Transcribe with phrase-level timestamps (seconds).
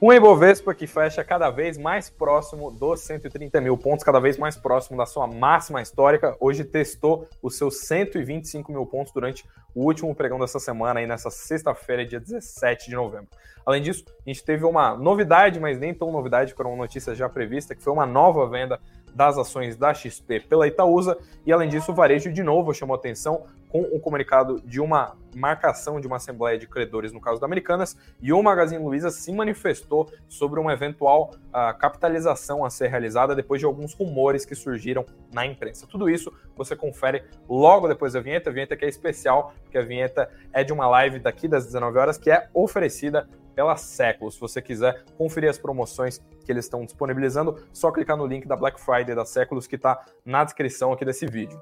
[0.00, 4.54] Um Ibovespa que fecha cada vez mais próximo dos 130 mil pontos, cada vez mais
[4.54, 6.36] próximo da sua máxima histórica.
[6.38, 11.30] Hoje testou os seus 125 mil pontos durante o último pregão dessa semana, aí nessa
[11.30, 13.28] sexta-feira, dia 17 de novembro.
[13.64, 17.26] Além disso, a gente teve uma novidade, mas nem tão novidade para uma notícia já
[17.26, 18.78] prevista, que foi uma nova venda
[19.14, 21.16] das ações da XP pela Itaúsa.
[21.46, 23.44] E além disso, o varejo de novo chamou atenção
[23.76, 27.46] com o um comunicado de uma marcação de uma assembleia de credores no caso da
[27.46, 33.34] Americanas e o Magazine Luiza se manifestou sobre uma eventual uh, capitalização a ser realizada
[33.34, 35.86] depois de alguns rumores que surgiram na imprensa.
[35.86, 39.82] Tudo isso você confere logo depois da vinheta, a vinheta que é especial, porque a
[39.82, 44.30] vinheta é de uma live daqui das 19 horas que é oferecida pela Século.
[44.30, 48.56] Se você quiser conferir as promoções que eles estão disponibilizando, só clicar no link da
[48.56, 51.60] Black Friday da Séculos que está na descrição aqui desse vídeo.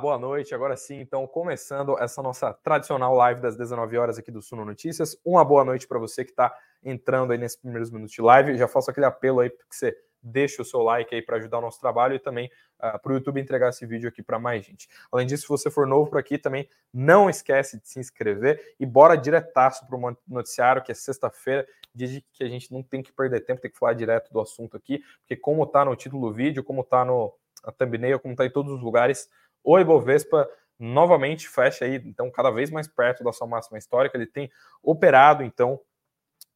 [0.00, 0.54] Boa noite.
[0.54, 5.16] Agora sim, então, começando essa nossa tradicional live das 19 horas aqui do Suno Notícias.
[5.22, 8.56] Uma boa noite para você que está entrando aí nesses primeiros minutos de live.
[8.56, 11.58] Já faço aquele apelo aí para que você deixe o seu like aí para ajudar
[11.58, 14.38] o nosso trabalho e também uh, ah, para o YouTube entregar esse vídeo aqui para
[14.38, 14.88] mais gente.
[15.12, 18.86] Além disso, se você for novo por aqui, também não esquece de se inscrever e
[18.86, 23.12] bora diretaço para o noticiário, que é sexta-feira, dia que a gente não tem que
[23.12, 26.34] perder tempo, tem que falar direto do assunto aqui, porque como está no título do
[26.34, 29.28] vídeo, como está no a thumbnail, como está em todos os lugares,
[29.62, 34.16] o Ibovespa novamente fecha aí, então, cada vez mais perto da sua máxima histórica.
[34.16, 34.50] Ele tem
[34.82, 35.78] operado, então,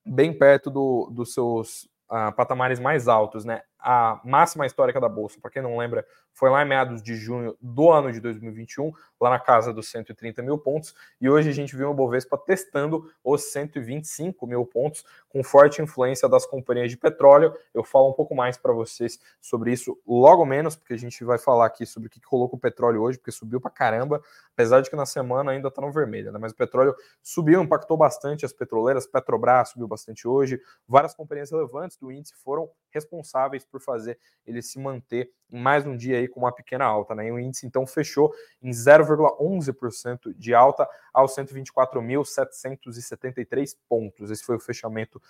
[0.05, 3.63] bem perto do, dos seus uh, patamares mais altos, né?
[3.79, 7.57] A máxima histórica da Bolsa, para quem não lembra, foi lá em meados de junho
[7.61, 11.75] do ano de 2021, lá na casa dos 130 mil pontos, e hoje a gente
[11.75, 17.55] viu o Bovespa testando os 125 mil pontos, com forte influência das companhias de petróleo.
[17.73, 21.39] Eu falo um pouco mais para vocês sobre isso logo menos, porque a gente vai
[21.39, 24.91] falar aqui sobre o que colocou o petróleo hoje, porque subiu para caramba, apesar de
[24.91, 26.39] que na semana ainda está no vermelho, né?
[26.39, 31.97] mas o petróleo subiu, impactou bastante as petroleiras, Petrobras subiu bastante hoje, várias companhias relevantes
[31.97, 36.53] do índice foram responsáveis por fazer ele se manter mais um dia aí com uma
[36.53, 37.29] pequena alta, né?
[37.29, 44.31] E o índice então fechou em 0,11% de alta aos 124.773 pontos.
[44.31, 45.21] Esse foi o fechamento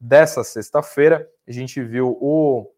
[0.00, 1.30] dessa sexta-feira.
[1.46, 2.73] A gente viu o,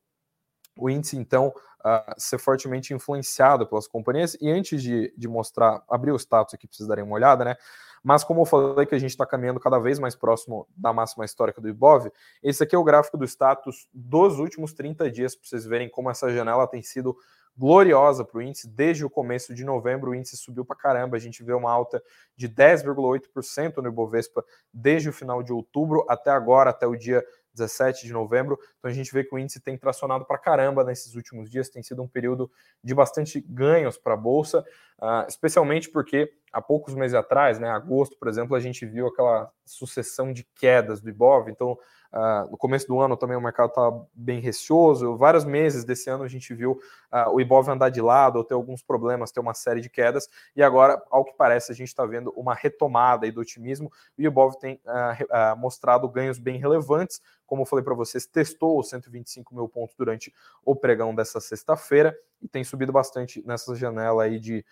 [0.76, 1.48] o índice então
[1.80, 4.36] uh, ser fortemente influenciado pelas companhias.
[4.40, 7.56] E antes de, de mostrar, abrir o status aqui para vocês darem uma olhada, né?
[8.02, 11.24] Mas como eu falei que a gente está caminhando cada vez mais próximo da máxima
[11.24, 12.08] histórica do Ibov,
[12.40, 16.08] esse aqui é o gráfico do status dos últimos 30 dias, para vocês verem como
[16.08, 17.16] essa janela tem sido
[17.56, 18.68] gloriosa para o índice.
[18.68, 21.16] Desde o começo de novembro, o índice subiu para caramba.
[21.16, 22.02] A gente vê uma alta
[22.36, 27.24] de 10,8% no Ibovespa desde o final de outubro até agora, até o dia
[27.56, 28.58] 17 de novembro.
[28.78, 31.82] Então a gente vê que o índice tem tracionado para caramba nesses últimos dias, tem
[31.82, 32.50] sido um período
[32.82, 34.64] de bastante ganhos para a Bolsa,
[35.00, 39.50] uh, especialmente porque há poucos meses atrás, né, agosto, por exemplo, a gente viu aquela
[39.64, 41.78] sucessão de quedas do Ibov, então
[42.16, 45.18] Uh, no começo do ano também o mercado estava bem receoso.
[45.18, 46.80] Vários meses desse ano a gente viu
[47.12, 50.26] uh, o Ibov andar de lado ou ter alguns problemas, ter uma série de quedas.
[50.56, 53.92] E agora, ao que parece, a gente está vendo uma retomada do otimismo.
[54.18, 57.20] O Ibov tem uh, mostrado ganhos bem relevantes.
[57.44, 60.32] Como eu falei para vocês, testou os 125 mil pontos durante
[60.64, 64.64] o pregão dessa sexta-feira e tem subido bastante nessa janela aí de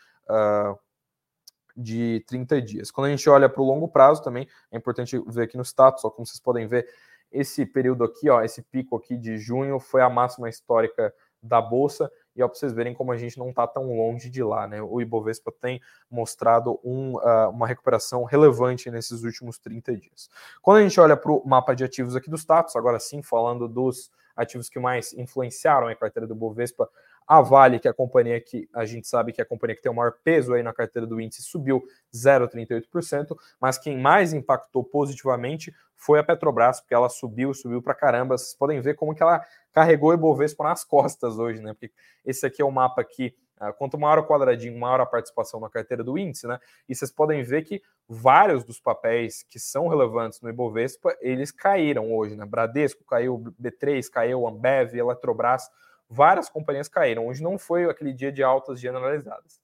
[1.76, 2.90] de 30 dias.
[2.90, 6.04] Quando a gente olha para o longo prazo também, é importante ver aqui no status,
[6.04, 6.86] ó, como vocês podem ver,
[7.34, 11.12] esse período aqui, ó, esse pico aqui de junho foi a máxima histórica
[11.42, 14.42] da bolsa e ó, para vocês verem como a gente não está tão longe de
[14.42, 14.80] lá, né?
[14.80, 15.80] O Ibovespa tem
[16.10, 20.30] mostrado um, uh, uma recuperação relevante nesses últimos 30 dias.
[20.62, 23.68] Quando a gente olha para o mapa de ativos aqui do status, agora sim falando
[23.68, 26.88] dos ativos que mais influenciaram a carteira do Bovespa
[27.26, 29.82] a Vale, que é a companhia que a gente sabe que é a companhia que
[29.82, 31.82] tem o maior peso aí na carteira do índice, subiu
[32.14, 38.36] 0,38%, mas quem mais impactou positivamente foi a Petrobras, porque ela subiu, subiu para caramba.
[38.36, 39.42] Vocês podem ver como que ela
[39.72, 41.72] carregou o Ibovespa nas costas hoje, né?
[41.72, 41.90] Porque
[42.24, 45.70] esse aqui é o mapa aqui ah, quanto maior o quadradinho, maior a participação na
[45.70, 46.58] carteira do índice, né?
[46.88, 52.12] E vocês podem ver que vários dos papéis que são relevantes no Ibovespa, eles caíram
[52.12, 52.44] hoje, né?
[52.44, 55.70] Bradesco caiu, B3 caiu, Ambev, Eletrobras
[56.14, 57.26] várias companhias caíram.
[57.26, 59.60] Hoje não foi aquele dia de altas generalizadas.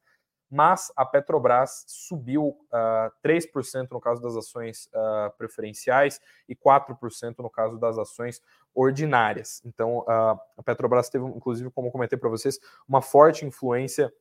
[0.53, 7.49] mas a Petrobras subiu uh, 3% no caso das ações uh, preferenciais e 4% no
[7.49, 8.43] caso das ações
[8.75, 9.63] ordinárias.
[9.65, 12.59] Então, uh, a Petrobras teve, inclusive, como comentei para vocês,
[12.89, 14.13] uma forte influência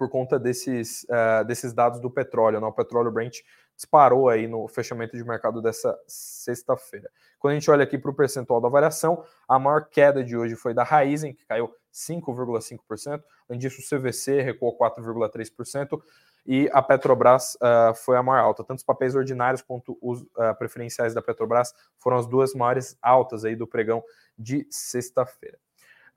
[0.00, 2.58] por conta desses, uh, desses dados do petróleo.
[2.58, 2.66] Né?
[2.66, 3.40] O petróleo Brent
[3.76, 7.10] disparou aí no fechamento de mercado dessa sexta-feira.
[7.38, 10.56] Quando a gente olha aqui para o percentual da variação, a maior queda de hoje
[10.56, 13.22] foi da Raizen, que caiu 5,5%.
[13.46, 16.00] Além disso, o CVC recuou 4,3%.
[16.46, 18.64] E a Petrobras uh, foi a maior alta.
[18.64, 23.44] Tanto os papéis ordinários quanto os uh, preferenciais da Petrobras foram as duas maiores altas
[23.44, 24.02] aí do pregão
[24.38, 25.58] de sexta-feira.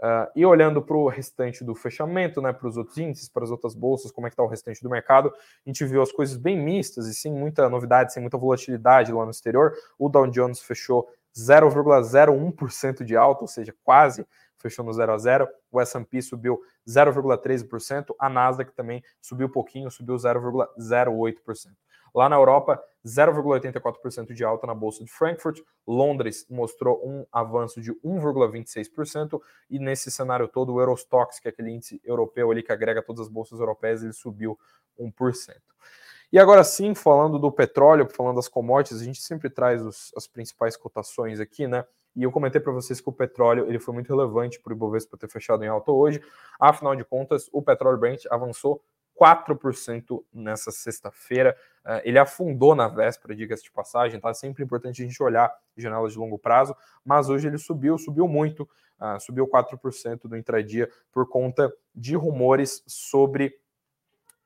[0.03, 3.49] Uh, e olhando para o restante do fechamento, né, para os outros índices, para as
[3.49, 6.35] outras bolsas, como é que está o restante do mercado, a gente viu as coisas
[6.35, 9.71] bem mistas e sem muita novidade, sem muita volatilidade lá no exterior.
[9.97, 14.27] O Dow Jones fechou 0,01% de alta, ou seja, quase
[14.57, 15.47] fechou no 0 a 0.
[15.71, 21.71] O S&P subiu 0,13%, a Nasdaq também subiu um pouquinho, subiu 0,08%.
[22.13, 25.59] Lá na Europa, 0,84% de alta na Bolsa de Frankfurt.
[25.85, 29.41] Londres mostrou um avanço de 1,26%.
[29.69, 33.23] E nesse cenário todo, o Eurostox, que é aquele índice europeu ali que agrega todas
[33.23, 34.57] as bolsas europeias, ele subiu
[34.99, 35.55] 1%.
[36.31, 40.25] E agora sim, falando do petróleo, falando das commodities, a gente sempre traz os, as
[40.25, 41.85] principais cotações aqui, né?
[42.15, 45.17] E eu comentei para vocês que o petróleo ele foi muito relevante para o Ibovespa
[45.17, 46.21] ter fechado em alta hoje.
[46.59, 48.83] Afinal de contas, o petróleo Brent avançou
[49.19, 51.55] 4% nessa sexta-feira.
[51.85, 54.29] Uh, ele afundou na véspera, diga-se de passagem, tá?
[54.29, 58.27] É sempre importante a gente olhar janelas de longo prazo, mas hoje ele subiu, subiu
[58.27, 58.63] muito,
[58.99, 63.59] uh, subiu 4% no intradia por conta de rumores sobre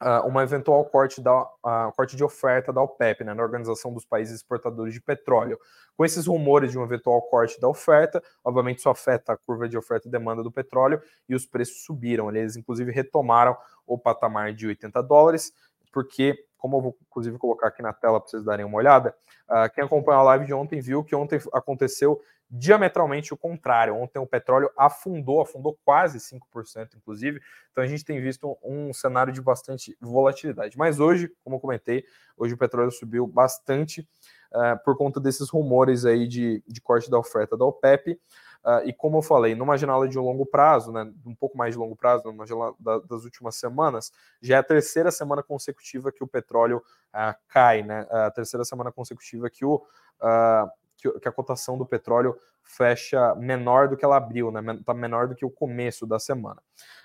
[0.02, 4.06] uh, uma eventual corte, da, uh, corte de oferta da OPEP, né, na Organização dos
[4.06, 5.60] Países Exportadores de Petróleo.
[5.96, 9.78] Com esses rumores de um eventual corte da oferta, obviamente isso afeta a curva de
[9.78, 12.30] oferta e demanda do petróleo e os preços subiram.
[12.30, 15.52] Eles, inclusive, retomaram o patamar de 80 dólares,
[15.92, 19.16] porque, como eu vou, inclusive, colocar aqui na tela para vocês darem uma olhada,
[19.50, 23.96] uh, quem acompanhou a live de ontem viu que ontem aconteceu diametralmente o contrário.
[23.96, 27.42] Ontem o petróleo afundou, afundou quase 5%, inclusive.
[27.72, 30.78] Então a gente tem visto um, cenário de bastante volatilidade.
[30.78, 32.06] Mas hoje, como eu comentei,
[32.38, 34.08] hoje o petróleo subiu bastante
[34.52, 38.20] uh, por conta desses rumores aí de, de corte da oferta da OPEP.
[38.64, 41.80] Uh, e como eu falei, numa janela de longo prazo, né, um pouco mais de
[41.80, 44.12] longo prazo, numa janela da, das últimas semanas,
[44.42, 46.78] já é a terceira semana consecutiva que o petróleo
[47.14, 48.06] uh, cai, né?
[48.10, 53.88] A terceira semana consecutiva que o, uh, que, que a cotação do petróleo fecha menor
[53.88, 54.62] do que ela abriu, né?
[54.74, 56.62] Está menor do que o começo da semana.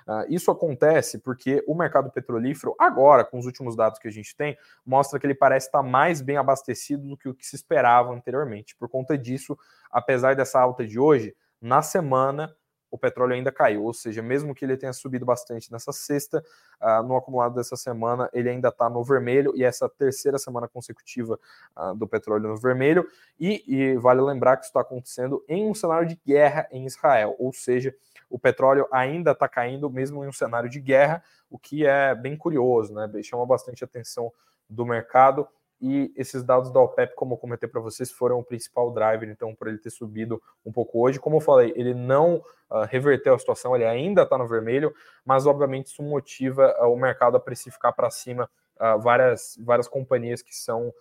[0.07, 4.35] Uh, isso acontece porque o mercado petrolífero, agora, com os últimos dados que a gente
[4.35, 8.13] tem, mostra que ele parece estar mais bem abastecido do que o que se esperava
[8.13, 8.75] anteriormente.
[8.77, 9.57] Por conta disso,
[9.91, 12.53] apesar dessa alta de hoje, na semana
[12.93, 16.45] o petróleo ainda caiu, ou seja, mesmo que ele tenha subido bastante nessa sexta,
[16.79, 21.41] uh, no acumulado dessa semana ele ainda está no vermelho e essa terceira semana consecutiva
[21.75, 23.09] uh, do petróleo no vermelho.
[23.41, 27.35] E, e vale lembrar que isso está acontecendo em um cenário de guerra em Israel,
[27.39, 27.95] ou seja,
[28.29, 32.37] o petróleo ainda está caindo mesmo em um cenário de guerra, o que é bem
[32.37, 33.11] curioso, né?
[33.23, 34.31] Chama bastante atenção
[34.69, 35.49] do mercado
[35.83, 39.53] e esses dados da OPEP, como eu comentei para vocês, foram o principal driver, então,
[39.53, 41.19] por ele ter subido um pouco hoje.
[41.19, 42.37] Como eu falei, ele não
[42.71, 44.95] uh, reverteu a situação, ele ainda está no vermelho,
[45.25, 50.41] mas obviamente isso motiva uh, o mercado a precificar para cima uh, várias, várias companhias
[50.41, 50.95] que são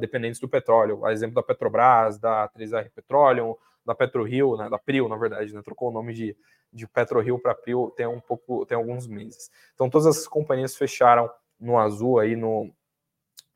[0.00, 1.06] dependentes do petróleo.
[1.06, 3.54] A exemplo da Petrobras, da 3R Petroleum,
[3.86, 6.36] da PetroRio, né, da Prio, na verdade, né, trocou o nome de,
[6.72, 9.52] de PetroRio para Prio tem um pouco, tem alguns meses.
[9.74, 11.30] Então, todas essas companhias fecharam
[11.60, 12.72] no azul aí no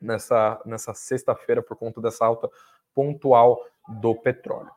[0.03, 2.51] nessa, nessa sexta-feira por conta dessa alta
[2.95, 4.71] pontual do petróleo.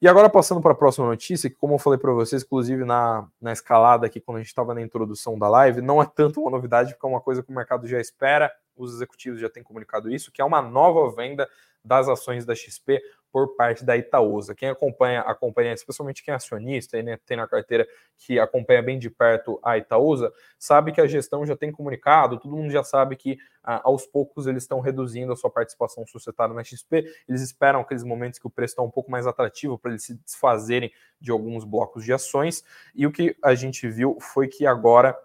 [0.00, 3.28] E agora passando para a próxima notícia, que como eu falei para vocês, inclusive na,
[3.40, 6.50] na escalada aqui, quando a gente estava na introdução da live, não é tanto uma
[6.50, 10.10] novidade, porque é uma coisa que o mercado já espera, os executivos já têm comunicado
[10.12, 11.48] isso, que é uma nova venda
[11.84, 13.00] das ações da XP
[13.32, 14.54] por parte da Itaúsa.
[14.54, 18.82] Quem acompanha a companhia, especialmente quem é acionista e né, tem na carteira que acompanha
[18.82, 22.84] bem de perto a Itaúsa, sabe que a gestão já tem comunicado, todo mundo já
[22.84, 27.06] sabe que ah, aos poucos eles estão reduzindo a sua participação societária na XP.
[27.26, 30.14] Eles esperam aqueles momentos que o preço está um pouco mais atrativo para eles se
[30.14, 32.62] desfazerem de alguns blocos de ações.
[32.94, 35.16] E o que a gente viu foi que agora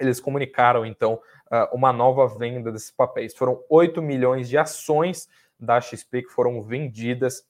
[0.00, 3.34] eles comunicaram então ah, uma nova venda desses papéis.
[3.36, 5.28] Foram 8 milhões de ações
[5.62, 7.46] da XP que foram vendidas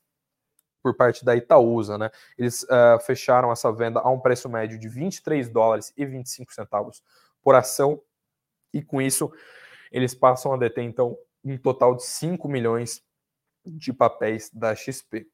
[0.83, 2.11] por parte da Itaúsa, né?
[2.37, 7.03] Eles uh, fecharam essa venda a um preço médio de 23 dólares e 25 centavos
[7.41, 8.01] por ação,
[8.73, 9.33] e com isso
[9.91, 13.05] eles passam a deter então um total de 5 milhões
[13.65, 15.29] de papéis da XP.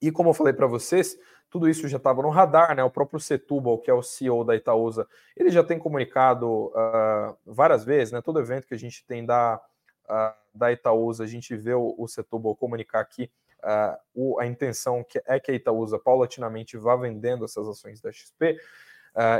[0.00, 1.18] E como eu falei para vocês,
[1.50, 2.84] tudo isso já estava no radar, né?
[2.84, 7.84] O próprio Setúbal, que é o CEO da Itaúsa, ele já tem comunicado uh, várias
[7.84, 8.20] vezes, né?
[8.20, 9.60] Todo evento que a gente tem da,
[10.08, 13.30] uh, da Itaúsa, a gente vê o, o Setúbal comunicar que
[13.62, 18.10] uh, o, a intenção que é que a Itaúsa paulatinamente vá vendendo essas ações da
[18.12, 18.58] XP.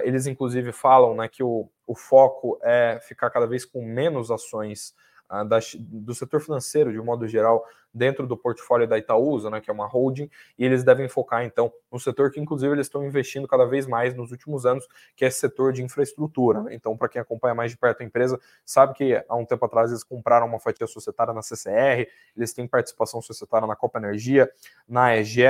[0.05, 4.95] eles, inclusive, falam né, que o, o foco é ficar cada vez com menos ações
[5.29, 7.65] da, do setor financeiro, de um modo geral,
[7.95, 10.29] dentro do portfólio da Itaúsa, né, que é uma holding,
[10.59, 14.15] e eles devem focar, então, no setor que, inclusive, eles estão investindo cada vez mais
[14.15, 16.63] nos últimos anos, que é esse setor de infraestrutura.
[16.63, 16.75] Né?
[16.75, 19.91] Então, para quem acompanha mais de perto a empresa, sabe que há um tempo atrás
[19.91, 24.51] eles compraram uma fatia societária na CCR, eles têm participação societária na Copa Energia,
[24.89, 25.45] na EGE,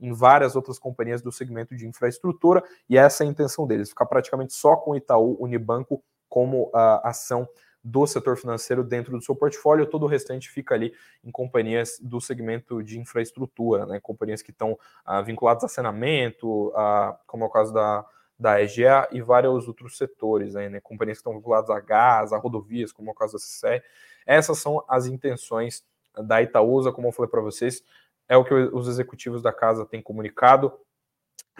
[0.00, 4.06] em várias outras companhias do segmento de infraestrutura, e essa é a intenção deles, ficar
[4.06, 7.46] praticamente só com Itaú Unibanco como uh, ação
[7.82, 10.92] do setor financeiro dentro do seu portfólio, todo o restante fica ali
[11.24, 13.98] em companhias do segmento de infraestrutura, né?
[14.00, 18.04] companhias que estão ah, vinculadas a saneamento, a, como é o caso da,
[18.38, 20.80] da EGEA e vários outros setores, né?
[20.80, 23.82] companhias que estão vinculadas a gás, a rodovias, como é o caso da CCE.
[24.26, 25.84] Essas são as intenções
[26.14, 27.82] da Itaúsa, como eu falei para vocês,
[28.28, 30.72] é o que os executivos da casa têm comunicado.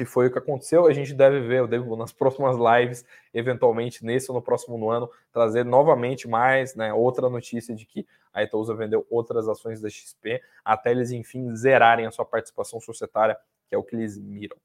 [0.00, 0.86] E foi o que aconteceu.
[0.86, 3.04] A gente deve ver, eu devo nas próximas lives,
[3.34, 8.42] eventualmente nesse ou no próximo ano, trazer novamente mais né, outra notícia de que a
[8.42, 13.36] Itaúsa vendeu outras ações da XP, até eles, enfim, zerarem a sua participação societária,
[13.68, 14.56] que é o que eles miram.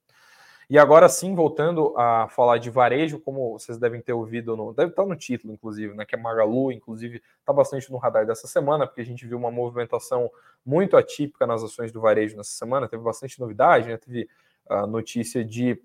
[0.69, 4.89] E agora sim, voltando a falar de varejo, como vocês devem ter ouvido, no, deve
[4.89, 8.87] estar no título, inclusive, né, que é Magalu, inclusive, está bastante no radar dessa semana,
[8.87, 10.31] porque a gente viu uma movimentação
[10.65, 14.27] muito atípica nas ações do varejo nessa semana, teve bastante novidade, né, teve
[14.69, 15.79] a notícia de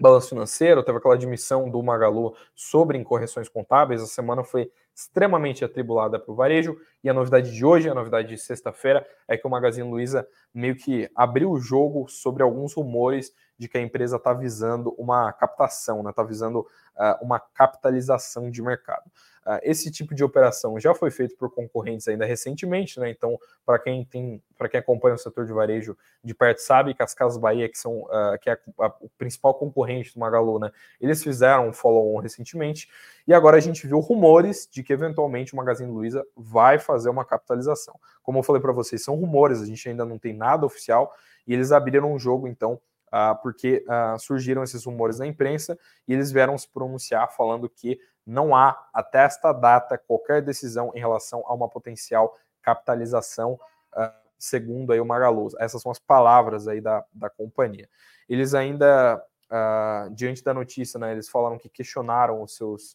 [0.00, 4.00] balanço financeiro, teve aquela admissão do Magalu sobre incorreções contábeis.
[4.00, 6.76] A semana foi extremamente atribulada para o varejo.
[7.02, 10.76] E a novidade de hoje, a novidade de sexta-feira, é que o Magazine Luiza meio
[10.76, 15.98] que abriu o jogo sobre alguns rumores de que a empresa está visando uma captação,
[15.98, 16.14] está né?
[16.14, 19.10] Tá visando uh, uma capitalização de mercado.
[19.48, 23.08] Uh, esse tipo de operação já foi feito por concorrentes ainda recentemente, né?
[23.08, 27.02] Então, para quem tem, para quem acompanha o setor de varejo de perto, sabe que
[27.02, 30.58] as Casas Bahia, que são uh, que é a, a, o principal concorrente do Magalu,
[30.58, 30.70] né?
[31.00, 32.90] Eles fizeram um follow-on recentemente
[33.26, 37.24] e agora a gente viu rumores de que eventualmente o Magazine Luiza vai fazer uma
[37.24, 37.98] capitalização.
[38.22, 41.14] Como eu falei para vocês, são rumores, a gente ainda não tem nada oficial
[41.46, 42.78] e eles abriram um jogo então
[43.08, 43.82] Uh, porque
[44.18, 49.24] surgiram esses rumores na imprensa e eles vieram se pronunciar falando que não há, até
[49.24, 53.58] esta data, qualquer decisão em relação a uma potencial capitalização,
[53.94, 55.48] uh, segundo aí o Magalu.
[55.58, 57.88] Essas são as palavras aí da, da companhia.
[58.28, 59.16] Eles ainda,
[59.50, 62.92] uh, diante da notícia, né, eles falaram que questionaram os seus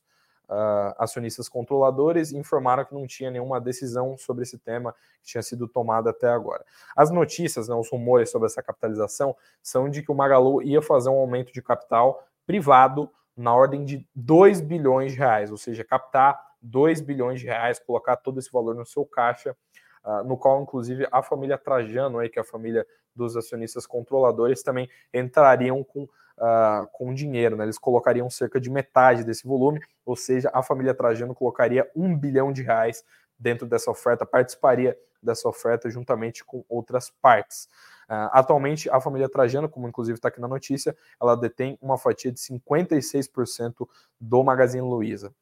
[0.48, 5.42] uh, acionistas controladores e informaram que não tinha nenhuma decisão sobre esse tema que tinha
[5.42, 6.63] sido tomada até agora.
[6.96, 11.10] As notícias, né, os rumores sobre essa capitalização, são de que o Magalu ia fazer
[11.10, 16.40] um aumento de capital privado na ordem de 2 bilhões de reais, ou seja, captar
[16.62, 19.56] 2 bilhões de reais, colocar todo esse valor no seu caixa,
[20.04, 22.86] uh, no qual, inclusive, a família Trajano, aí, que é a família
[23.16, 27.66] dos acionistas controladores, também entrariam com, uh, com dinheiro, né?
[27.66, 32.52] eles colocariam cerca de metade desse volume, ou seja, a família Trajano colocaria um bilhão
[32.52, 33.04] de reais
[33.38, 37.68] dentro dessa oferta, participaria dessa oferta juntamente com outras partes.
[38.06, 42.32] Uh, atualmente, a família Trajano, como inclusive está aqui na notícia, ela detém uma fatia
[42.32, 43.88] de 56%
[44.20, 45.34] do Magazine Luiza.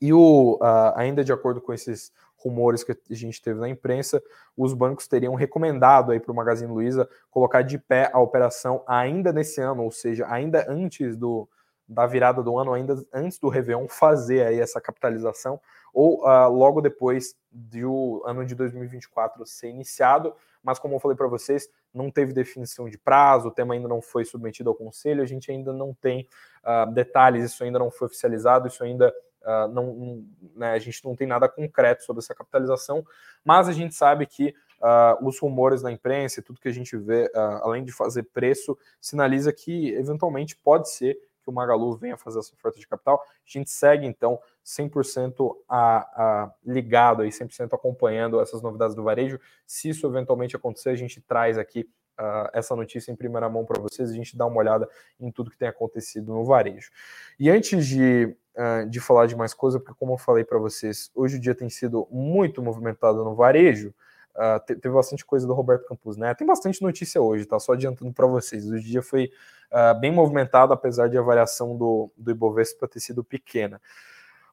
[0.00, 4.22] E o, uh, ainda de acordo com esses rumores que a gente teve na imprensa,
[4.56, 9.32] os bancos teriam recomendado aí para o Magazine Luiza colocar de pé a operação ainda
[9.32, 11.48] nesse ano, ou seja, ainda antes do,
[11.88, 15.60] da virada do ano, ainda antes do Réveillon, fazer aí essa capitalização,
[15.92, 21.28] ou uh, logo depois do ano de 2024 ser iniciado, mas como eu falei para
[21.28, 25.26] vocês, não teve definição de prazo, o tema ainda não foi submetido ao conselho, a
[25.26, 26.26] gente ainda não tem
[26.64, 30.24] uh, detalhes, isso ainda não foi oficializado, isso ainda uh, não,
[30.56, 33.06] né, a gente não tem nada concreto sobre essa capitalização,
[33.44, 36.96] mas a gente sabe que uh, os rumores na imprensa e tudo que a gente
[36.96, 37.30] vê,
[37.62, 42.54] além de fazer preço, sinaliza que eventualmente pode ser que o Magalu venha fazer essa
[42.54, 43.22] oferta de capital.
[43.22, 49.38] A gente segue, então, 100% a, a, ligado aí, 100% acompanhando essas novidades do varejo.
[49.66, 53.80] Se isso eventualmente acontecer, a gente traz aqui uh, essa notícia em primeira mão para
[53.80, 54.88] vocês, a gente dá uma olhada
[55.20, 56.90] em tudo que tem acontecido no varejo.
[57.38, 61.10] E antes de, uh, de falar de mais coisa, porque como eu falei para vocês,
[61.14, 63.94] hoje o dia tem sido muito movimentado no varejo,
[64.34, 66.34] Uh, teve bastante coisa do Roberto Campos, né?
[66.34, 67.58] Tem bastante notícia hoje, tá?
[67.58, 68.68] Só adiantando para vocês.
[68.68, 69.30] O dia foi
[69.70, 73.80] uh, bem movimentado, apesar de a variação do, do Ibovespa ter sido pequena.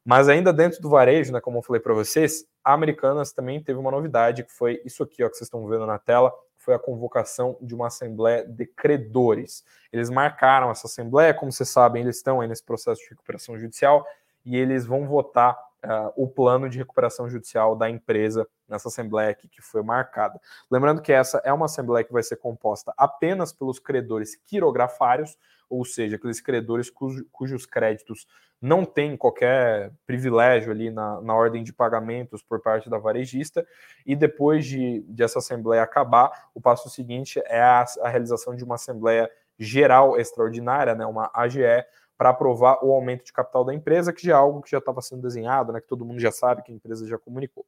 [0.03, 3.79] Mas ainda dentro do varejo, né, como eu falei para vocês, a Americanas também teve
[3.79, 6.79] uma novidade, que foi isso aqui ó, que vocês estão vendo na tela, foi a
[6.79, 9.63] convocação de uma assembleia de credores.
[9.91, 14.05] Eles marcaram essa assembleia, como vocês sabem, eles estão aí nesse processo de recuperação judicial
[14.45, 19.47] e eles vão votar uh, o plano de recuperação judicial da empresa nessa assembleia aqui
[19.47, 20.39] que foi marcada.
[20.69, 25.37] Lembrando que essa é uma assembleia que vai ser composta apenas pelos credores quirografários,
[25.69, 28.27] ou seja, aqueles credores cujo, cujos créditos
[28.61, 33.65] não têm qualquer privilégio ali na, na ordem de pagamentos por parte da varejista,
[34.05, 38.63] e depois de, de essa assembleia acabar, o passo seguinte é a, a realização de
[38.63, 41.85] uma assembleia geral extraordinária, né, uma AGE,
[42.21, 45.01] para aprovar o aumento de capital da empresa, que já é algo que já estava
[45.01, 47.65] sendo desenhado, né, que todo mundo já sabe, que a empresa já comunicou.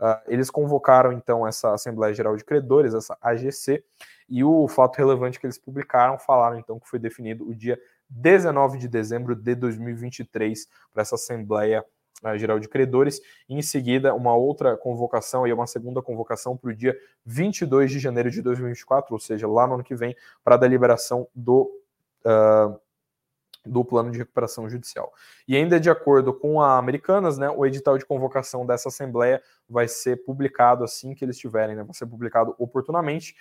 [0.00, 3.82] Uh, eles convocaram, então, essa Assembleia Geral de Credores, essa AGC,
[4.28, 8.78] e o fato relevante que eles publicaram, falaram, então, que foi definido o dia 19
[8.78, 11.84] de dezembro de 2023 para essa Assembleia
[12.24, 16.70] uh, Geral de Credores, e em seguida uma outra convocação, e uma segunda convocação para
[16.70, 20.54] o dia 22 de janeiro de 2024, ou seja, lá no ano que vem, para
[20.54, 21.68] a deliberação do...
[22.24, 22.85] Uh,
[23.66, 25.12] do plano de recuperação judicial.
[25.46, 29.88] E ainda de acordo com a Americanas, né, o edital de convocação dessa assembleia vai
[29.88, 33.34] ser publicado assim que eles tiverem, né, vai ser publicado oportunamente.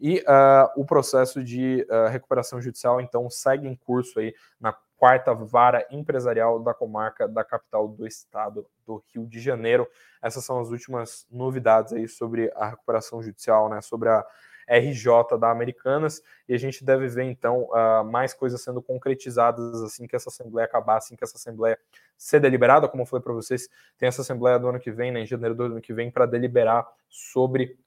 [0.00, 5.34] E uh, o processo de uh, recuperação judicial, então, segue em curso aí na quarta
[5.34, 9.86] vara empresarial da comarca da capital do estado do Rio de Janeiro.
[10.22, 14.24] Essas são as últimas novidades aí sobre a recuperação judicial, né, sobre a
[14.68, 20.06] RJ da Americanas, e a gente deve ver então uh, mais coisas sendo concretizadas assim
[20.06, 21.78] que essa assembleia acabar, assim que essa assembleia
[22.16, 25.20] ser deliberada, como eu falei para vocês, tem essa assembleia do ano que vem, né,
[25.20, 27.78] em janeiro do ano que vem, para deliberar sobre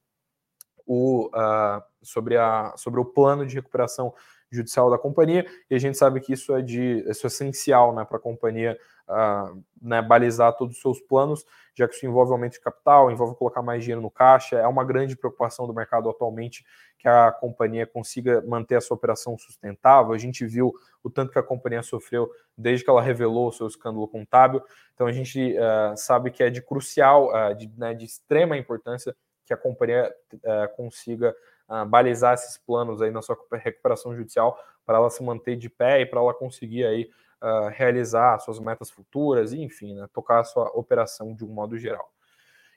[0.86, 4.14] o, uh, sobre, a, sobre o plano de recuperação
[4.56, 8.06] judicial da companhia, e a gente sabe que isso é de isso é essencial né,
[8.06, 12.54] para a companhia uh, né, balizar todos os seus planos, já que isso envolve aumento
[12.54, 16.66] de capital, envolve colocar mais dinheiro no caixa, é uma grande preocupação do mercado atualmente
[16.98, 20.14] que a companhia consiga manter a sua operação sustentável.
[20.14, 23.68] A gente viu o tanto que a companhia sofreu desde que ela revelou o seu
[23.68, 24.62] escândalo contábil,
[24.94, 29.16] então a gente uh, sabe que é de crucial, uh, de, né, de extrema importância
[29.46, 30.12] que a companhia
[30.76, 31.36] consiga
[31.70, 36.02] uh, balizar esses planos aí na sua recuperação judicial para ela se manter de pé
[36.02, 37.10] e para ela conseguir aí
[37.42, 41.78] uh, realizar suas metas futuras e, enfim, né, tocar a sua operação de um modo
[41.78, 42.12] geral.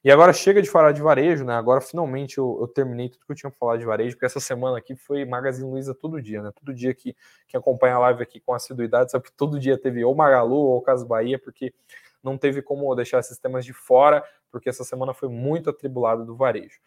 [0.05, 1.55] E agora chega de falar de varejo, né?
[1.55, 4.39] Agora finalmente eu, eu terminei tudo que eu tinha para falar de varejo, porque essa
[4.39, 6.53] semana aqui foi Magazine Luiza todo dia, né?
[6.55, 7.17] Todo dia que
[7.49, 10.81] quem acompanha a live aqui com assiduidade sabe que todo dia teve ou Magalu ou
[10.81, 11.75] Casa Bahia, porque
[12.23, 14.23] não teve como deixar esses temas de fora,
[14.53, 16.79] porque essa semana foi muito atribulada do varejo.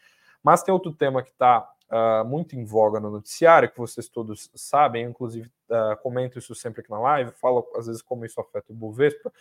[0.41, 4.49] Mas tem outro tema que está uh, muito em voga no noticiário, que vocês todos
[4.55, 8.71] sabem, inclusive uh, comento isso sempre aqui na live, falo às vezes como isso afeta
[8.71, 9.31] o Ibovespa,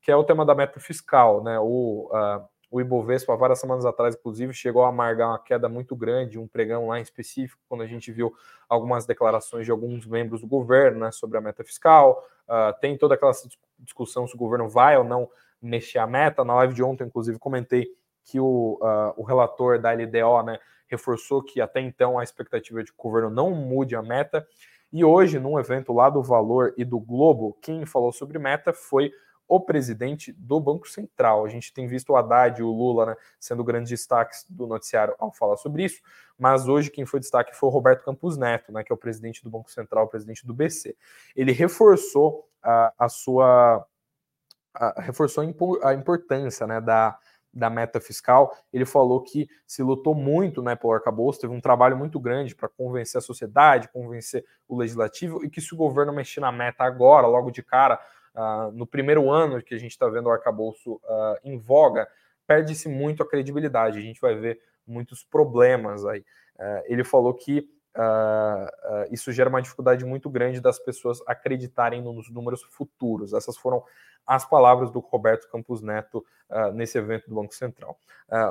[0.00, 1.58] que é o tema da meta fiscal, né?
[1.58, 6.38] O, uh, o Ibovespa, várias semanas atrás, inclusive, chegou a amargar uma queda muito grande,
[6.38, 8.34] um pregão lá em específico, quando a gente viu
[8.68, 12.22] algumas declarações de alguns membros do governo né, sobre a meta fiscal.
[12.46, 13.32] Uh, tem toda aquela
[13.78, 15.30] discussão se o governo vai ou não
[15.62, 16.44] mexer a meta.
[16.44, 17.86] Na live de ontem, inclusive, comentei
[18.22, 22.92] que o, uh, o relator da LDO né, reforçou que até então a expectativa de
[22.92, 24.46] que o governo não mude a meta.
[24.92, 29.12] E hoje, num evento lá do Valor e do Globo, quem falou sobre meta foi
[29.48, 31.44] o presidente do Banco Central.
[31.44, 35.14] A gente tem visto o Haddad e o Lula né, sendo grandes destaques do noticiário
[35.18, 36.02] ao falar sobre isso,
[36.38, 39.42] mas hoje quem foi destaque foi o Roberto Campos Neto, né, que é o presidente
[39.42, 40.94] do Banco Central, presidente do BC.
[41.34, 43.86] Ele reforçou a, a sua.
[44.74, 45.42] A, reforçou
[45.82, 47.18] a importância né, da,
[47.52, 51.96] da meta fiscal, ele falou que se lutou muito né, pelo arcabouço, teve um trabalho
[51.96, 56.40] muito grande para convencer a sociedade, convencer o legislativo, e que se o governo mexer
[56.40, 58.00] na meta agora, logo de cara,
[58.34, 62.08] uh, no primeiro ano que a gente está vendo o arcabouço uh, em voga,
[62.46, 66.20] perde-se muito a credibilidade, a gente vai ver muitos problemas aí.
[66.20, 72.00] Uh, ele falou que Uh, uh, isso gera uma dificuldade muito grande das pessoas acreditarem
[72.00, 73.32] nos números futuros.
[73.32, 73.82] Essas foram
[74.24, 77.98] as palavras do Roberto Campos Neto uh, nesse evento do Banco Central.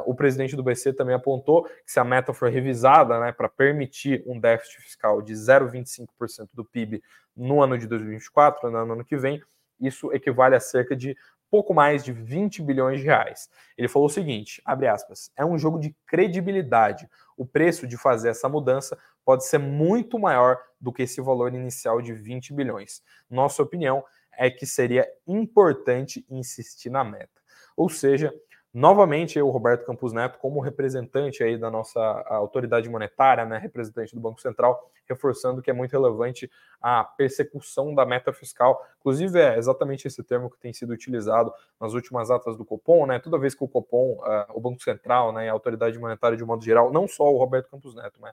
[0.05, 4.21] o presidente do BC também apontou que se a meta for revisada né, para permitir
[4.27, 7.01] um déficit fiscal de 0,25% do PIB
[7.33, 9.41] no ano de 2024, né, no ano que vem,
[9.79, 11.15] isso equivale a cerca de
[11.49, 13.49] pouco mais de 20 bilhões de reais.
[13.77, 17.09] Ele falou o seguinte, abre aspas, é um jogo de credibilidade.
[17.37, 22.01] O preço de fazer essa mudança pode ser muito maior do que esse valor inicial
[22.01, 23.03] de 20 bilhões.
[23.29, 27.41] Nossa opinião é que seria importante insistir na meta.
[27.75, 28.33] Ou seja,
[28.73, 34.21] Novamente, o Roberto Campos Neto, como representante aí da nossa autoridade monetária, né, representante do
[34.21, 38.85] Banco Central, reforçando que é muito relevante a persecução da meta fiscal.
[38.99, 43.17] Inclusive, é exatamente esse termo que tem sido utilizado nas últimas atas do Copom, né?
[43.17, 46.63] Toda vez que o Copom, uh, o Banco Central, né, a autoridade monetária de modo
[46.63, 48.31] geral, não só o Roberto Campos Neto, né,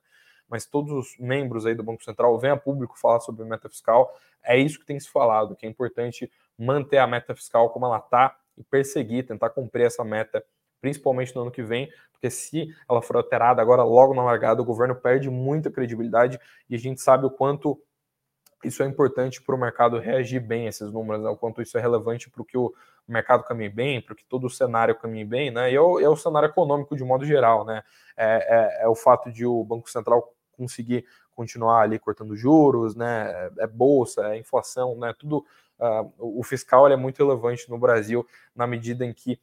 [0.49, 4.15] mas todos os membros aí do Banco Central vêm a público falar sobre meta fiscal.
[4.43, 7.99] É isso que tem se falado, que é importante manter a meta fiscal como ela
[7.99, 10.45] está e perseguir, tentar cumprir essa meta,
[10.81, 14.65] principalmente no ano que vem, porque se ela for alterada agora logo na largada, o
[14.65, 17.81] governo perde muita credibilidade e a gente sabe o quanto
[18.65, 21.29] isso é importante para o mercado reagir bem a esses números, né?
[21.31, 22.73] o quanto isso é relevante para o que o
[23.07, 25.71] mercado caminhe bem, para que todo o cenário caminhe bem, né?
[25.71, 27.83] E é o, é o cenário econômico de modo geral, né?
[28.17, 33.51] É, é, é, o fato de o Banco Central conseguir continuar ali cortando juros, né?
[33.59, 35.15] É, é bolsa, é inflação, né?
[35.19, 35.45] Tudo.
[35.77, 38.25] Uh, o fiscal é muito relevante no Brasil
[38.55, 39.41] na medida em que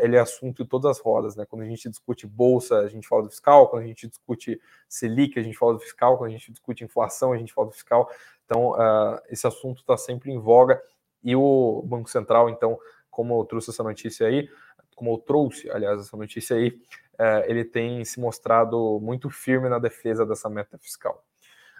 [0.00, 1.44] ele é assunto em todas as rodas, né?
[1.44, 5.38] Quando a gente discute bolsa, a gente fala do fiscal, quando a gente discute Selic,
[5.38, 8.08] a gente fala do fiscal, quando a gente discute inflação, a gente fala do fiscal.
[8.44, 10.80] Então, uh, esse assunto está sempre em voga
[11.22, 12.78] e o Banco Central, então,
[13.10, 14.48] como eu trouxe essa notícia aí,
[14.94, 16.68] como eu trouxe, aliás, essa notícia aí,
[17.14, 21.24] uh, ele tem se mostrado muito firme na defesa dessa meta fiscal.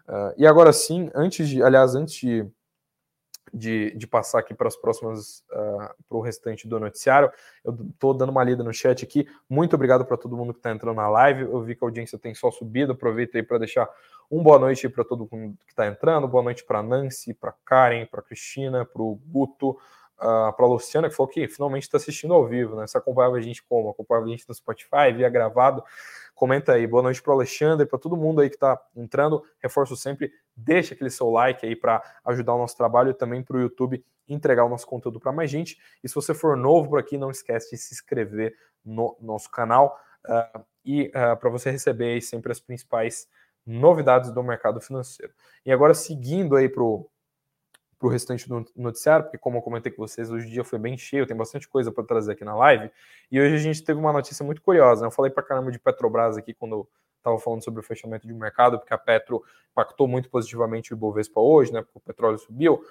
[0.09, 2.46] Uh, e agora sim, antes de, aliás, antes de,
[3.52, 7.30] de, de passar aqui para as próximas, uh, para o restante do noticiário,
[7.64, 9.28] eu estou dando uma lida no chat aqui.
[9.48, 11.42] Muito obrigado para todo mundo que está entrando na live.
[11.42, 12.92] Eu vi que a audiência tem só subido.
[12.92, 13.88] Aproveito aí para deixar
[14.30, 16.26] um boa noite para todo mundo que está entrando.
[16.26, 19.78] Boa noite para Nancy, para Karen, para Cristina, para o Guto, uh,
[20.18, 22.87] ah, para a Luciana, que falou que finalmente está assistindo ao vivo, né?
[22.87, 23.90] Você acompanhava a gente como?
[23.90, 25.85] Acompanhava a gente no Spotify, via gravado.
[26.35, 26.87] Comenta aí.
[26.87, 29.42] Boa noite para o Alexandre, para todo mundo aí que está entrando.
[29.61, 33.57] Reforço sempre, deixa aquele seu like aí para ajudar o nosso trabalho e também para
[33.57, 35.79] o YouTube entregar o nosso conteúdo para mais gente.
[36.03, 39.97] E se você for novo por aqui, não esquece de se inscrever no nosso canal
[40.27, 43.29] uh, e uh, para você receber sempre as principais
[43.64, 45.33] novidades do mercado financeiro.
[45.64, 47.09] E agora, seguindo aí para o
[48.09, 51.27] restante do noticiário, porque como eu comentei com vocês, hoje o dia foi bem cheio,
[51.27, 52.90] tem bastante coisa para trazer aqui na live,
[53.31, 55.07] e hoje a gente teve uma notícia muito curiosa, né?
[55.07, 58.79] eu falei para caramba de Petrobras aqui quando estava falando sobre o fechamento de mercado,
[58.79, 62.85] porque a Petro impactou muito positivamente o Ibovespa hoje, né, porque o petróleo subiu,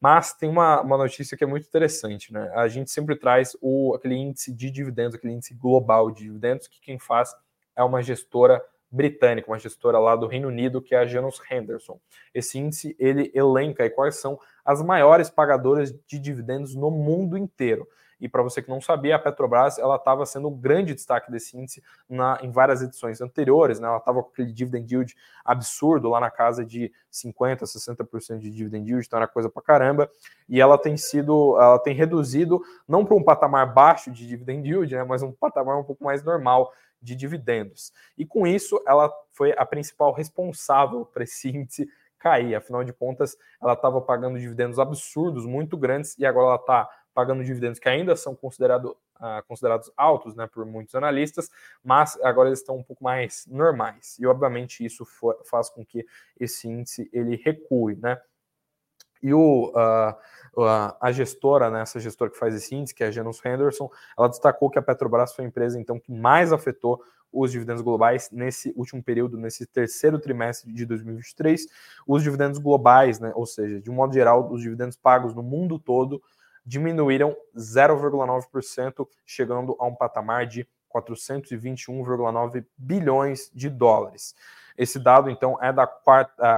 [0.00, 2.52] mas tem uma, uma notícia que é muito interessante, né?
[2.54, 6.80] A gente sempre traz o, aquele índice de dividendos, aquele índice global de dividendos, que
[6.80, 7.34] quem faz
[7.74, 11.98] é uma gestora britânica, uma gestora lá do Reino Unido, que é a Janus Henderson.
[12.34, 17.86] Esse índice ele elenca quais são as maiores pagadoras de dividendos no mundo inteiro.
[18.20, 21.56] E para você que não sabia, a Petrobras ela estava sendo um grande destaque desse
[21.56, 23.78] índice na, em várias edições anteriores.
[23.78, 23.86] Né?
[23.86, 28.88] Ela estava com aquele dividend yield absurdo lá na casa de 50%, 60% de dividend
[28.88, 30.10] yield, então era coisa para caramba.
[30.48, 34.94] E ela tem sido, ela tem reduzido, não para um patamar baixo de dividend yield,
[34.94, 35.04] né?
[35.04, 37.92] mas um patamar um pouco mais normal de dividendos.
[38.16, 42.54] E com isso, ela foi a principal responsável para esse índice cair.
[42.54, 47.42] Afinal de contas, ela estava pagando dividendos absurdos, muito grandes, e agora ela está pagando
[47.42, 51.50] dividendos que ainda são considerado, uh, considerados altos né, por muitos analistas,
[51.82, 54.18] mas agora eles estão um pouco mais normais.
[54.18, 56.04] E, obviamente, isso for, faz com que
[56.38, 57.96] esse índice ele recue.
[57.96, 58.20] Né?
[59.22, 60.14] E o, uh,
[61.00, 64.28] a gestora, né, essa gestora que faz esse índice, que é a Janus Henderson, ela
[64.28, 67.02] destacou que a Petrobras foi a empresa então que mais afetou
[67.32, 71.66] os dividendos globais nesse último período, nesse terceiro trimestre de 2023.
[72.06, 75.78] Os dividendos globais, né, ou seja, de um modo geral, os dividendos pagos no mundo
[75.78, 76.22] todo
[76.64, 84.34] diminuíram 0,9%, chegando a um patamar de 421,9 bilhões de dólares.
[84.76, 85.86] Esse dado, então, é da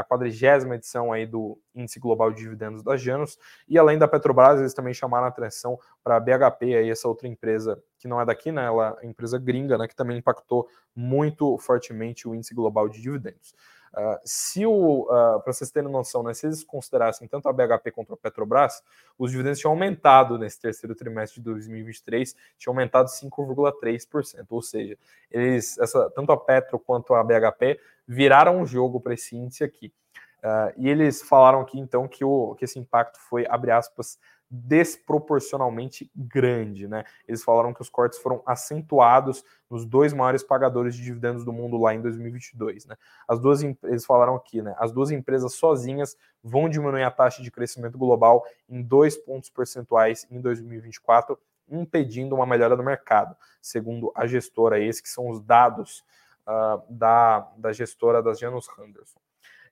[0.08, 4.74] quadrigésima edição aí do Índice Global de Dividendos da Janus, e além da Petrobras, eles
[4.74, 8.50] também chamaram a atenção para a BHP, aí, essa outra empresa que não é daqui,
[8.50, 13.00] né, ela é empresa gringa, né, que também impactou muito fortemente o Índice Global de
[13.00, 13.54] Dividendos.
[13.94, 17.90] Uh, se o, uh, para vocês terem noção, né, se eles considerassem tanto a BHP
[17.90, 18.82] quanto a Petrobras,
[19.18, 24.96] os dividendos tinham aumentado nesse terceiro trimestre de 2023, tinham aumentado 5,3%, ou seja,
[25.30, 29.92] eles, essa, tanto a Petro quanto a BHP viraram o jogo para esse índice aqui.
[30.38, 34.18] Uh, e eles falaram aqui então que, o, que esse impacto foi, abre aspas,
[34.50, 37.04] desproporcionalmente grande, né?
[37.26, 41.76] Eles falaram que os cortes foram acentuados nos dois maiores pagadores de dividendos do mundo
[41.76, 42.96] lá em 2022, né?
[43.26, 44.74] As duas eles falaram aqui, né?
[44.78, 50.26] As duas empresas sozinhas vão diminuir a taxa de crescimento global em dois pontos percentuais
[50.30, 54.80] em 2024, impedindo uma melhora do mercado, segundo a gestora.
[54.80, 56.02] Esses que são os dados
[56.46, 59.20] uh, da, da gestora das Janus Henderson.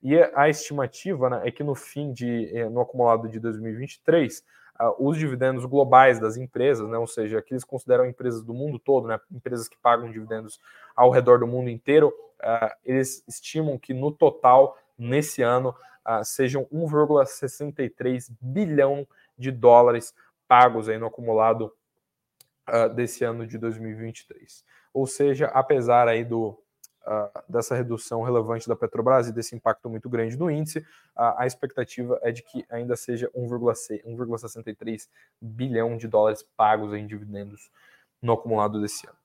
[0.02, 4.44] E a estimativa né, é que no fim de, eh, no acumulado de 2023, uh,
[4.98, 9.08] os dividendos globais das empresas, né, ou seja, que eles consideram empresas do mundo todo,
[9.08, 10.60] né, empresas que pagam dividendos
[10.94, 12.08] ao redor do mundo inteiro,
[12.40, 15.74] uh, eles estimam que no total, nesse ano,
[16.06, 20.14] uh, sejam 1,63 bilhão de dólares
[20.48, 21.72] pagos aí no acumulado
[22.96, 24.64] desse ano de 2023.
[24.92, 26.60] Ou seja, apesar aí do,
[27.48, 32.18] dessa redução relevante da Petrobras e desse impacto muito grande no índice, uh, a expectativa
[32.22, 35.08] é de que ainda seja 1,63
[35.40, 37.70] bilhão de dólares pagos em dividendos
[38.20, 39.16] no acumulado desse ano.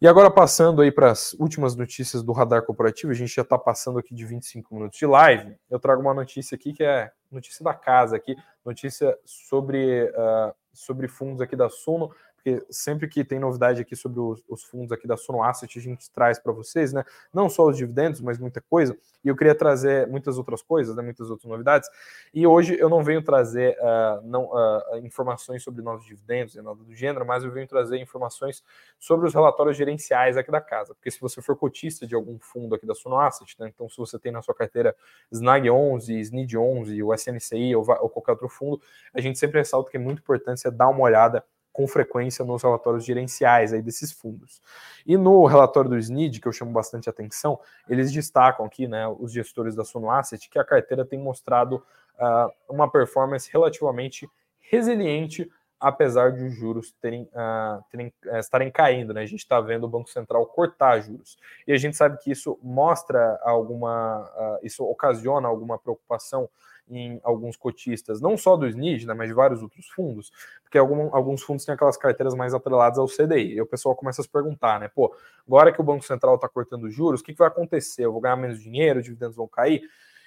[0.00, 3.56] E agora passando aí para as últimas notícias do Radar Corporativo, a gente já está
[3.56, 5.56] passando aqui de 25 minutos de live.
[5.70, 11.08] Eu trago uma notícia aqui que é notícia da casa aqui, notícia sobre, uh, sobre
[11.08, 12.10] fundos aqui da Suno
[12.44, 15.82] porque sempre que tem novidade aqui sobre os, os fundos aqui da Suno Asset, a
[15.82, 17.02] gente traz para vocês, né?
[17.32, 18.94] Não só os dividendos, mas muita coisa.
[19.24, 21.02] E eu queria trazer muitas outras coisas, né?
[21.02, 21.88] Muitas outras novidades.
[22.34, 26.84] E hoje eu não venho trazer uh, não, uh, informações sobre novos dividendos e nada
[26.84, 28.62] do gênero, mas eu venho trazer informações
[28.98, 30.94] sobre os relatórios gerenciais aqui da casa.
[30.94, 33.72] Porque se você for cotista de algum fundo aqui da Suno Asset, né?
[33.74, 34.94] Então, se você tem na sua carteira
[35.32, 38.82] SNAG 11, SNID 11, o SNCI ou, ou qualquer outro fundo,
[39.14, 41.42] a gente sempre ressalta que é muito importante você dar uma olhada
[41.74, 44.62] com frequência nos relatórios gerenciais aí desses fundos.
[45.04, 47.58] E no relatório do SNID, que eu chamo bastante atenção,
[47.88, 51.82] eles destacam aqui, né, os gestores da Suno Asset, que a carteira tem mostrado
[52.14, 59.12] uh, uma performance relativamente resiliente, apesar de os juros terem, uh, terem uh, estarem caindo,
[59.12, 59.22] né?
[59.22, 61.36] A gente está vendo o Banco Central cortar juros.
[61.66, 66.48] E a gente sabe que isso mostra alguma, isso ocasiona alguma preocupação
[66.88, 70.30] em alguns cotistas, não só do SNID, né, mas de vários outros fundos,
[70.62, 73.54] porque algum, alguns fundos têm aquelas carteiras mais atreladas ao CDI.
[73.54, 74.88] E o pessoal começa a se perguntar, né?
[74.88, 75.14] Pô,
[75.46, 78.04] agora que o Banco Central está cortando juros, o que, que vai acontecer?
[78.04, 79.82] Eu vou ganhar menos dinheiro, os dividendos vão cair?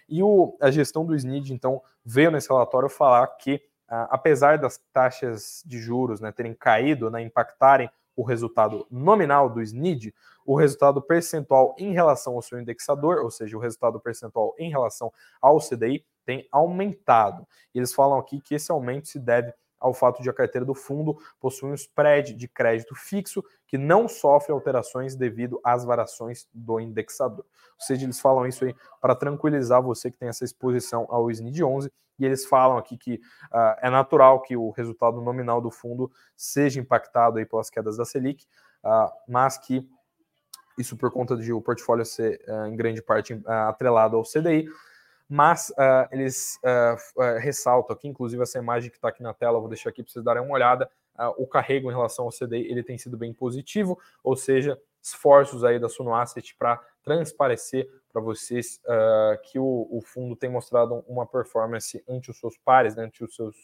[0.09, 4.79] E o, a gestão do SNID, então, veio nesse relatório falar que, ah, apesar das
[4.93, 11.01] taxas de juros né, terem caído, né, impactarem o resultado nominal do SNID, o resultado
[11.01, 16.03] percentual em relação ao seu indexador, ou seja, o resultado percentual em relação ao CDI,
[16.27, 17.47] tem aumentado.
[17.73, 20.73] E eles falam aqui que esse aumento se deve ao fato de a carteira do
[20.73, 26.79] fundo possuir um spread de crédito fixo que não sofre alterações devido às variações do
[26.79, 27.45] indexador.
[27.45, 31.63] Ou seja, eles falam isso aí para tranquilizar você que tem essa exposição ao SNID
[31.63, 33.21] 11 e eles falam aqui que
[33.53, 38.03] uh, é natural que o resultado nominal do fundo seja impactado aí pelas quedas da
[38.03, 38.45] Selic,
[38.83, 39.87] uh, mas que
[40.77, 44.67] isso por conta de o portfólio ser uh, em grande parte atrelado ao CDI,
[45.29, 49.59] mas uh, eles uh, uh, ressaltam aqui, inclusive essa imagem que está aqui na tela,
[49.59, 50.89] vou deixar aqui para vocês darem uma olhada,
[51.35, 55.79] o carrego em relação ao CDI ele tem sido bem positivo, ou seja, esforços aí
[55.79, 58.79] da Suno Asset para transparecer para vocês
[59.45, 63.35] que o, o, fundo tem mostrado uma performance ante os seus pares, né, ante os
[63.35, 63.55] seus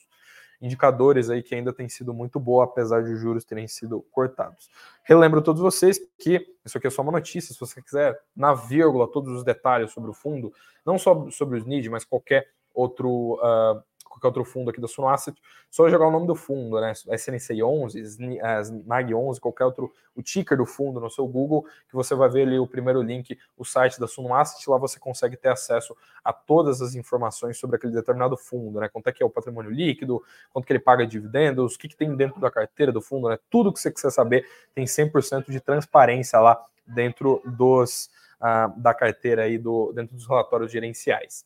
[0.63, 4.69] indicadores aí que ainda tem sido muito boa, apesar de os juros terem sido cortados.
[5.03, 8.53] Relembro a todos vocês que isso aqui é só uma notícia, se você quiser, na
[8.53, 10.53] vírgula, todos os detalhes sobre o fundo,
[10.85, 15.09] não só sobre os NID, mas qualquer outro uh, qualquer outro fundo aqui da Suno
[15.09, 16.93] Asset, só jogar o nome do fundo, né?
[16.93, 22.13] SNC 11, SNAG 11, qualquer outro, o ticker do fundo no seu Google, que você
[22.13, 25.49] vai ver ali o primeiro link, o site da Suno Asset, lá você consegue ter
[25.49, 28.87] acesso a todas as informações sobre aquele determinado fundo, né?
[28.87, 31.95] Quanto é que é o patrimônio líquido, quanto que ele paga dividendos, o que, que
[31.95, 33.39] tem dentro da carteira do fundo, né?
[33.49, 34.45] Tudo que você quiser saber
[34.75, 40.71] tem 100% de transparência lá dentro dos uh, da carteira aí do dentro dos relatórios
[40.71, 41.45] gerenciais.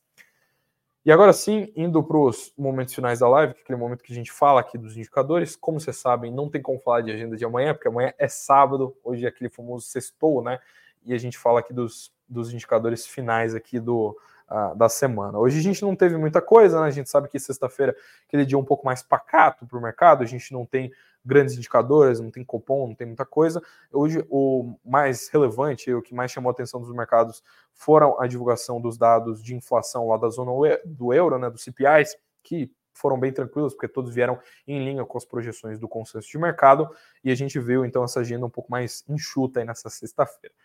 [1.08, 4.12] E agora sim, indo para os momentos finais da live, que é aquele momento que
[4.12, 5.56] a gente fala aqui dos indicadores.
[5.56, 8.94] Como vocês sabem, não tem como falar de agenda de amanhã, porque amanhã é sábado,
[9.02, 10.60] hoje é aquele famoso sextou, né?
[11.06, 14.20] E a gente fala aqui dos, dos indicadores finais aqui do,
[14.52, 15.40] uh, da semana.
[15.40, 16.88] Hoje a gente não teve muita coisa, né?
[16.88, 17.96] A gente sabe que sexta-feira
[18.28, 20.92] aquele dia um pouco mais pacato para o mercado, a gente não tem
[21.28, 23.62] grandes indicadores, não tem cupom, não tem muita coisa.
[23.92, 28.80] Hoje, o mais relevante, o que mais chamou a atenção dos mercados foram a divulgação
[28.80, 30.52] dos dados de inflação lá da zona
[30.86, 35.18] do euro, né, dos CPIs, que foram bem tranquilos, porque todos vieram em linha com
[35.18, 36.90] as projeções do consenso de mercado,
[37.24, 40.56] e a gente viu então essa agenda um pouco mais enxuta aí nessa sexta-feira.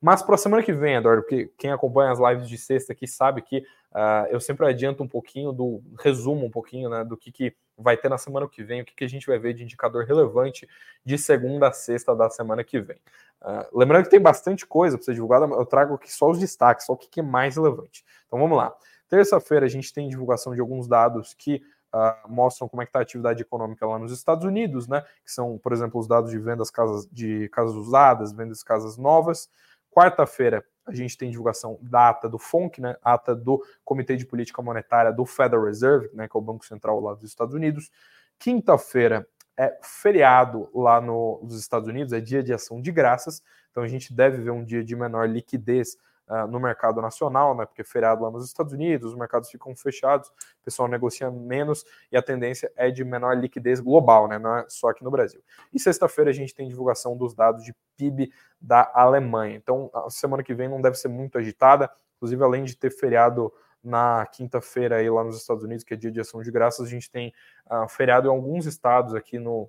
[0.00, 3.06] Mas para a semana que vem, Eduardo, porque quem acompanha as lives de sexta aqui
[3.06, 7.30] sabe que uh, eu sempre adianto um pouquinho do resumo um pouquinho né, do que,
[7.32, 9.62] que vai ter na semana que vem, o que, que a gente vai ver de
[9.62, 10.68] indicador relevante
[11.04, 12.98] de segunda a sexta da semana que vem.
[13.42, 16.86] Uh, lembrando que tem bastante coisa para ser divulgada, eu trago aqui só os destaques,
[16.86, 18.04] só o que, que é mais relevante.
[18.26, 18.74] Então vamos lá.
[19.08, 21.62] Terça-feira a gente tem divulgação de alguns dados que
[21.94, 25.04] Uh, mostram como é que está a atividade econômica lá nos Estados Unidos, né?
[25.24, 28.98] Que são, por exemplo, os dados de vendas casas, de casas usadas, vendas de casas
[28.98, 29.48] novas.
[29.92, 34.60] Quarta-feira, a gente tem divulgação da ata do FONC, né, ata do Comitê de Política
[34.60, 37.90] Monetária do Federal Reserve, né, que é o Banco Central lá dos Estados Unidos.
[38.38, 43.82] Quinta-feira é feriado lá no, nos Estados Unidos, é dia de ação de graças, então
[43.82, 45.96] a gente deve ver um dia de menor liquidez
[46.28, 47.66] uh, no mercado nacional, né?
[47.66, 52.16] Porque feriado lá nos Estados Unidos, os mercados ficam fechados, o pessoal negocia menos e
[52.16, 54.38] a tendência é de menor liquidez global, né?
[54.38, 55.42] Não é só aqui no Brasil.
[55.72, 59.56] E sexta-feira a gente tem divulgação dos dados de PIB da Alemanha.
[59.56, 63.52] Então, a semana que vem não deve ser muito agitada, inclusive além de ter feriado
[63.82, 66.90] na quinta-feira aí lá nos Estados Unidos, que é dia de ação de graças, a
[66.90, 67.34] gente tem
[67.70, 69.68] uh, feriado em alguns estados aqui no,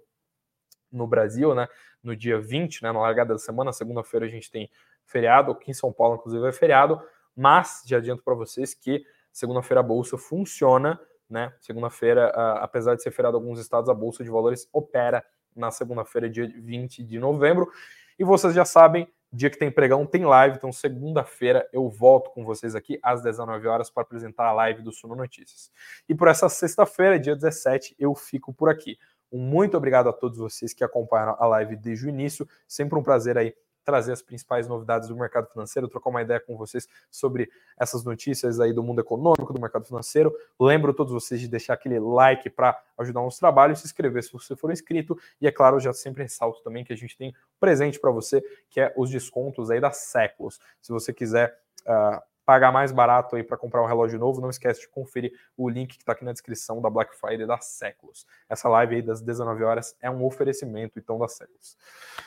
[0.89, 1.67] no Brasil, né?
[2.01, 2.91] No dia 20, né?
[2.93, 4.69] Na largada da semana, segunda-feira a gente tem
[5.05, 7.01] feriado, aqui em São Paulo, inclusive, é feriado,
[7.35, 11.53] mas já adianto para vocês que segunda-feira a Bolsa funciona, né?
[11.59, 12.29] Segunda-feira,
[12.61, 15.23] apesar de ser feriado em alguns estados, a Bolsa de Valores opera
[15.55, 17.69] na segunda-feira, dia 20 de novembro.
[18.17, 22.45] E vocês já sabem, dia que tem pregão tem live, então segunda-feira eu volto com
[22.45, 25.69] vocês aqui às 19 horas para apresentar a live do Suno Notícias.
[26.07, 28.97] E por essa sexta-feira, dia 17, eu fico por aqui.
[29.31, 32.47] Um muito obrigado a todos vocês que acompanharam a live desde o início.
[32.67, 33.53] Sempre um prazer aí
[33.85, 38.59] trazer as principais novidades do mercado financeiro, trocar uma ideia com vocês sobre essas notícias
[38.59, 40.35] aí do mundo econômico, do mercado financeiro.
[40.59, 44.33] Lembro todos vocês de deixar aquele like para ajudar o nosso trabalho, se inscrever se
[44.33, 47.99] você for inscrito e é claro, já sempre ressalto também que a gente tem presente
[47.99, 50.59] para você, que é os descontos aí da Séculos.
[50.81, 54.81] Se você quiser uh, pagar mais barato aí para comprar um relógio novo, não esquece
[54.81, 58.25] de conferir o link que está aqui na descrição da Black Friday da Séculos.
[58.47, 61.77] Essa live aí das 19 horas é um oferecimento então da Séculos.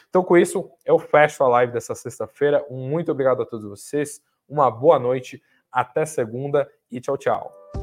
[0.08, 2.66] Então com isso, eu fecho a live dessa sexta-feira.
[2.68, 7.77] Muito obrigado a todos vocês, uma boa noite, até segunda e tchau, tchau.